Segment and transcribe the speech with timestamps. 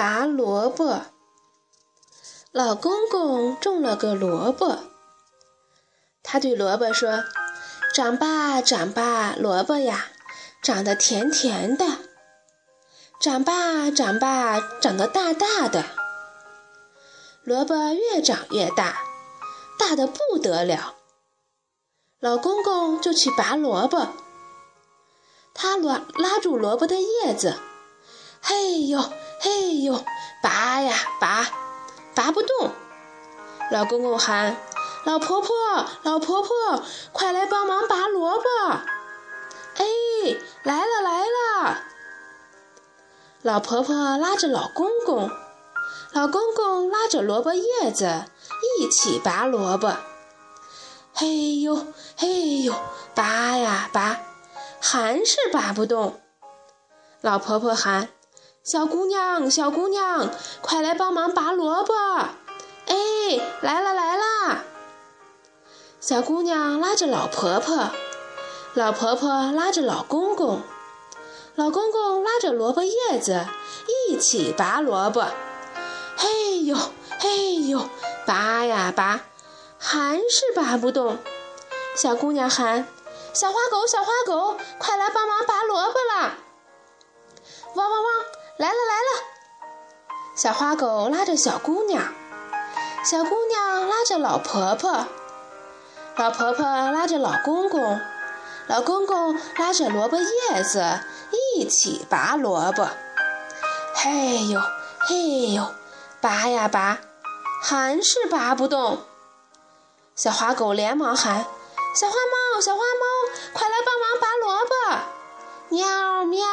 [0.00, 1.02] 拔萝卜。
[2.52, 4.78] 老公公种了个萝卜，
[6.22, 7.24] 他对萝卜说
[7.94, 10.06] ：“长吧，长吧，萝卜呀，
[10.62, 11.84] 长得甜甜的；
[13.20, 15.84] 长吧，长吧，长得大大的。”
[17.44, 19.02] 萝卜越长越大，
[19.78, 20.94] 大的不得了。
[22.20, 24.08] 老公公就去拔萝卜，
[25.52, 27.58] 他拉拉住萝卜的叶子，
[28.40, 28.98] 嘿呦
[29.42, 30.04] 嘿呦，
[30.42, 31.48] 拔呀拔，
[32.14, 32.70] 拔不动。
[33.70, 34.56] 老公公喊
[35.04, 35.48] ：“老婆婆，
[36.02, 36.82] 老婆婆，
[37.12, 38.44] 快来帮忙拔萝卜！”
[39.78, 39.84] 哎，
[40.62, 41.78] 来了来了。
[43.40, 45.30] 老婆婆拉着老公公，
[46.12, 48.26] 老公公拉着萝卜叶子
[48.78, 49.96] 一起拔萝卜。
[51.14, 51.86] 嘿呦
[52.18, 52.74] 嘿呦，
[53.14, 54.20] 拔呀拔，
[54.80, 56.20] 还是拔不动。
[57.22, 58.10] 老婆婆喊
[58.62, 60.28] ：“小姑娘，小姑娘，
[60.60, 61.94] 快来帮忙拔萝卜！”
[62.86, 62.94] 哎，
[63.62, 64.64] 来了来了。
[65.98, 67.90] 小姑娘拉着老婆婆，
[68.74, 70.60] 老婆婆拉着老公公，
[71.54, 73.46] 老公公拉着萝卜叶子
[74.08, 75.24] 一起拔萝卜。
[76.16, 76.76] 嘿呦
[77.18, 77.88] 嘿呦，
[78.26, 79.20] 拔呀拔。
[79.78, 81.16] 还是拔不动，
[81.96, 82.86] 小姑娘喊
[83.32, 86.34] ：“小花狗，小花狗，快来帮忙拔萝卜啦！”
[87.74, 88.10] 汪汪汪，
[88.60, 89.24] 来了来了！
[90.36, 92.12] 小花狗拉着小姑娘，
[93.02, 95.06] 小姑娘拉着老婆婆，
[96.16, 97.98] 老婆婆拉着老公公，
[98.66, 101.00] 老公公拉着萝卜叶子
[101.56, 102.86] 一起拔萝卜。
[103.94, 104.60] 嘿呦
[105.08, 105.64] 嘿呦，
[106.20, 106.98] 拔呀拔，
[107.62, 108.98] 还是拔不动。
[110.14, 111.46] 小花狗连忙喊
[111.96, 114.74] ：“小花猫，小花猫，快来帮忙拔萝卜！”
[115.72, 116.46] 喵喵，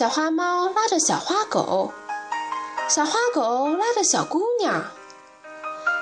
[0.00, 1.92] 小花猫拉着小花狗，
[2.88, 4.84] 小花狗拉着小姑娘，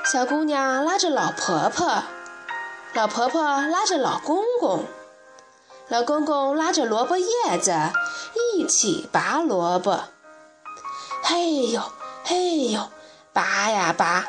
[0.05, 2.05] 小姑娘拉着老婆婆，
[2.95, 4.85] 老婆婆拉着老公公，
[5.89, 7.73] 老公公拉着萝卜叶子
[8.55, 10.05] 一起拔萝卜。
[11.25, 11.83] 嘿呦
[12.23, 12.81] 嘿呦，
[13.33, 14.25] 拔呀拔。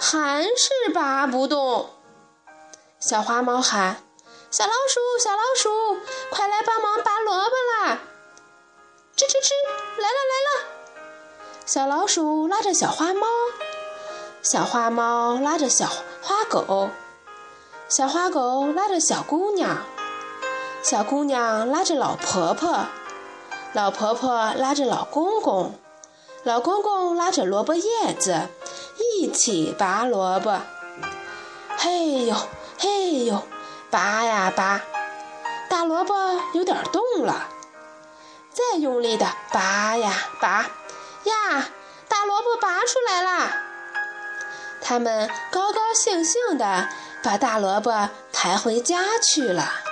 [0.00, 1.90] 还是拔不动，
[2.98, 4.02] 小花猫喊
[4.50, 5.96] ：“小老鼠，小老鼠，
[6.28, 7.54] 快来帮忙拔萝卜
[7.86, 8.00] 啦！”
[9.16, 9.50] 吱吱吱，
[9.96, 10.66] 来了来了！
[11.64, 13.26] 小老鼠拉着小花猫，
[14.42, 15.86] 小花猫拉着小
[16.20, 16.90] 花狗，
[17.88, 19.78] 小花狗拉着小姑娘，
[20.82, 22.84] 小姑娘拉着老婆婆，
[23.72, 25.72] 老婆婆拉着老公公，
[26.42, 28.48] 老公公拉着萝卜叶子。
[28.98, 30.60] 一起拔萝卜，
[31.78, 32.36] 嘿呦
[32.78, 33.42] 嘿呦，
[33.90, 34.82] 拔呀拔，
[35.70, 36.14] 大萝卜
[36.52, 37.48] 有点动了，
[38.56, 40.62] 再用力的拔呀拔，
[41.24, 41.68] 呀，
[42.08, 43.62] 大萝卜拔出来啦！
[44.80, 46.88] 他们高高兴兴的
[47.22, 49.85] 把大萝卜抬回家去了。